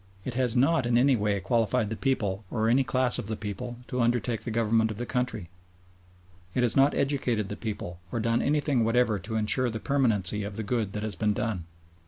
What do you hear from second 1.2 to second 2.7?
qualified the people or